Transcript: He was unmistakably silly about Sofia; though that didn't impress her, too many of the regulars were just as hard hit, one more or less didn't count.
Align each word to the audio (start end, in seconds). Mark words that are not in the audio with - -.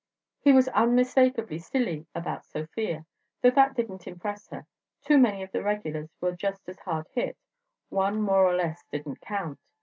He 0.39 0.51
was 0.51 0.67
unmistakably 0.69 1.59
silly 1.59 2.07
about 2.15 2.43
Sofia; 2.43 3.05
though 3.43 3.51
that 3.51 3.75
didn't 3.75 4.07
impress 4.07 4.49
her, 4.49 4.65
too 5.05 5.19
many 5.19 5.43
of 5.43 5.51
the 5.51 5.61
regulars 5.61 6.09
were 6.19 6.31
just 6.35 6.67
as 6.67 6.79
hard 6.79 7.05
hit, 7.13 7.37
one 7.89 8.19
more 8.19 8.43
or 8.47 8.55
less 8.55 8.83
didn't 8.91 9.21
count. 9.21 9.59